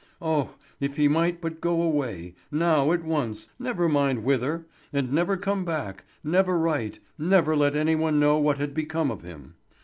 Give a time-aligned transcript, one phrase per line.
[0.19, 5.37] Oh, if he might but go away, now at once, never mind whither, and never
[5.37, 9.53] come back, never write, never let any one know what had become of him!